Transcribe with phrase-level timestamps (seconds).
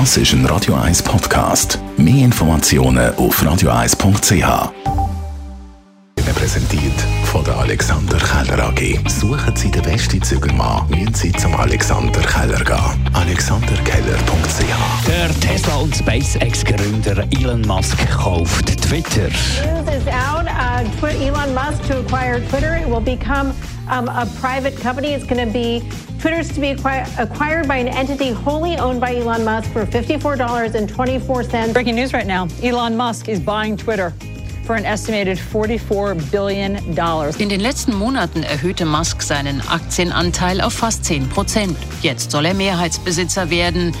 [0.00, 1.78] Das ist ein Radio 1 Podcast.
[1.96, 4.72] Mehr Informationen auf radio1.ch.
[6.34, 8.98] Präsentiert von der Alexander Keller AG.
[9.08, 13.08] Suchen Sie den besten Zügelmann, müssen Sie zum Alexander Keller gehen.
[13.12, 13.83] AlexanderKeller.ch Der Tesla-
[15.84, 19.28] und SpaceX-Gründer Elon Musk kauft Twitter.
[19.28, 20.46] News is out.
[20.46, 22.74] Uh, Elon Musk to acquire Twitter.
[22.76, 23.52] It will become
[23.90, 25.08] um, a private company.
[25.08, 25.82] It's going to be
[26.20, 31.74] Twitter's to be acquire, acquired by an entity wholly owned by Elon Musk for $54.24.
[31.74, 34.14] Breaking news right now Elon Musk is buying Twitter
[34.64, 36.76] for an estimated $44 billion.
[37.38, 41.76] In den letzten Monaten erhöhte Musk seinen Aktienanteil auf fast 10 Prozent.
[42.00, 43.94] Jetzt soll er Mehrheitsbesitzer werden.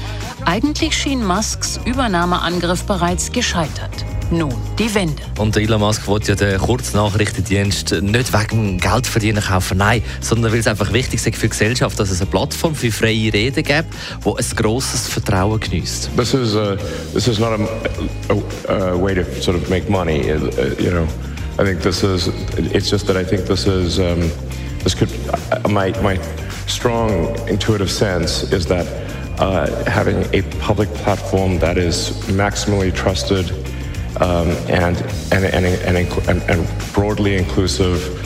[0.46, 4.04] Eigentlich schien Musks Übernahmeangriff bereits gescheitert.
[4.30, 5.22] Nun die Wende.
[5.38, 10.60] Und Elon Musk will ja den Kurznachrichtendienst nicht wegen Geld verdienen kaufen, nein, sondern weil
[10.60, 13.88] es einfach wichtig ist für die Gesellschaft, dass es eine Plattform für freie Rede gibt,
[14.24, 16.10] die ein grosses Vertrauen genießt.
[16.16, 16.76] This is a,
[17.14, 18.32] this is not a,
[18.68, 20.30] a, a way to sort of make money.
[20.30, 20.36] Uh,
[20.78, 21.06] you know,
[21.58, 22.28] I think this is.
[22.72, 23.98] It's just that I think this is.
[23.98, 24.30] Um,
[24.82, 25.08] this could.
[25.32, 26.18] Uh, my my
[26.66, 29.03] strong intuitive sense is that
[29.38, 33.50] uh, having a public platform that is maximally trusted
[34.20, 34.96] um, and,
[35.32, 38.20] and, and, and, and, and broadly inclusive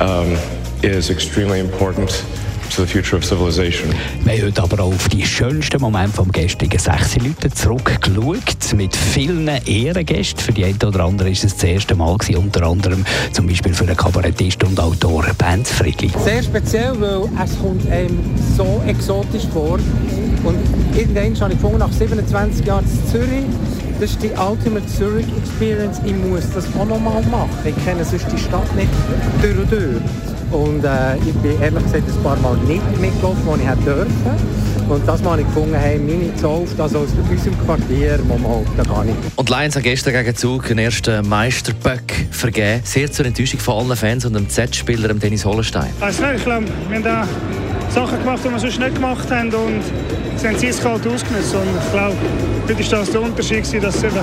[0.00, 0.36] um,
[0.82, 2.24] is extremely important
[2.70, 3.92] to the future of civilization.
[4.24, 8.94] Wir haben heute aber auch auf die schönsten Momente vom gestrigen 6 Leute zurückgeschaut, mit
[8.94, 10.40] vielen Ehrengästen.
[10.40, 13.74] Für die einen oder anderen ist es das erste Mal gewesen, unter anderem zum Beispiel
[13.74, 16.10] für den Kabarettist und Autor Benz Friedli.
[16.24, 18.18] Sehr speziell, weil es kommt einem
[18.56, 19.78] so exotisch vor.
[20.44, 20.58] Und
[20.96, 23.44] irgendwann habe ich gefunden, nach 27 Jahren in Zürich,
[24.00, 26.00] das ist die Ultimate Zurich Experience.
[26.04, 27.50] Ich muss das auch noch mal machen.
[27.64, 28.88] Ich kenne sonst die Stadt nicht
[29.42, 30.00] durch und durch.
[30.50, 34.10] Und äh, ich bin ehrlich gesagt ein paar Mal nicht mitgelaufen, wo ich hätte dürfen.
[34.88, 38.82] Und das Mal habe ich gefunden, hey, meine Zunft, also aus unserem Quartier, mal, da
[38.82, 39.16] gar nicht.
[39.36, 42.80] Und Lions hat gestern gegen Zug den ersten Meisterböck vergeben.
[42.82, 45.90] Sehr zur Enttäuschung von allen Fans und dem Z-Spieler Dennis Hollenstein.
[46.00, 47.28] Also, ich glaube, wir haben da
[47.90, 49.82] Sachen gemacht, die wir sonst nicht gemacht haben und
[50.36, 51.54] sie haben es kalt ausgenutzt.
[51.54, 52.16] Und ich glaube,
[52.68, 54.14] heute war das der Unterschied, dass eben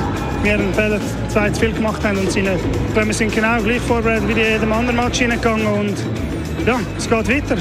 [0.44, 2.60] wir einen Fehler zwei zu viel gemacht haben und sie nicht.
[2.96, 5.96] Wir sind genau gleich vorbereitet wie in jedem anderen Match hineingegangen und
[6.66, 7.58] ja, es geht weiter.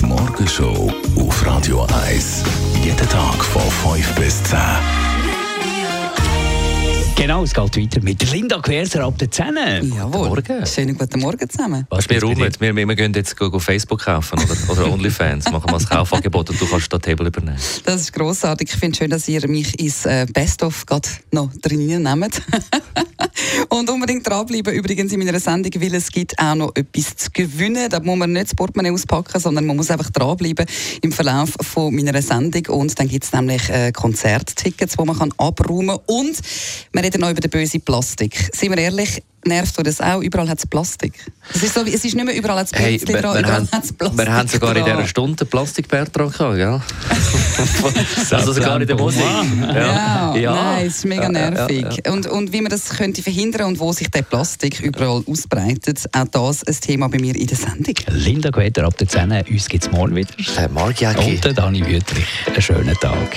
[0.00, 2.42] Die Morgenshow auf Radio 1.
[2.82, 3.62] Jeden Tag von
[3.94, 4.58] 5 bis 10.
[7.24, 9.54] Genau, es geht weiter mit Linda Querser ab der 10.
[9.96, 10.28] Jawohl.
[10.28, 10.66] Morgen.
[10.66, 11.86] Schönen guten Morgen zusammen.
[11.88, 15.70] Was wir rum, wir, wir gehen jetzt go, go Facebook kaufen oder, oder OnlyFans, machen
[15.70, 17.56] wir ein Kaufangebot und du kannst das Table übernehmen.
[17.86, 18.68] Das ist grossartig.
[18.70, 22.42] Ich finde schön, dass ihr mich ins äh, Best-of gerade noch drin nehmt.
[23.68, 27.88] Und unbedingt dranbleiben übrigens in meiner Sendung, weil es gibt auch noch etwas zu gewinnen.
[27.88, 30.66] Da muss man nicht das Portemonnaie auspacken, sondern man muss einfach dranbleiben
[31.02, 32.66] im Verlauf von meiner Sendung.
[32.66, 36.00] Und dann gibt es nämlich äh, Konzerttickets, die man kann abräumen kann.
[36.06, 36.38] Und
[36.92, 38.36] wir reden noch über den bösen Plastik.
[38.52, 40.20] Seien wir ehrlich, nervt euch das auch?
[40.22, 41.12] Überall hat es Plastik.
[41.54, 43.68] Es ist, so, es ist nicht mehr überall hat es Hey, dran, wir, überall haben,
[43.68, 44.96] Plastik wir haben sogar in dran.
[44.96, 46.80] dieser Stunde Plastikbär dran gehabt, gell?
[48.38, 49.22] also sogar in der Musik.
[49.22, 51.86] Ja, nein, es ist mega Ja, ja, nervig.
[52.04, 56.04] ja, Und, und wie man das könnte verhindern und wo sich der Plastik überall ausbreitet,
[56.12, 57.94] auch das ein Thema bei mir in der Sendung.
[58.08, 59.30] Linda Querser ab der 10.
[59.50, 60.30] Uns gibt es morgen wieder.
[60.58, 61.32] Äh, Margiaki.
[61.34, 62.26] Und der Dani Wüttrich.
[62.46, 63.36] Einen schönen Tag.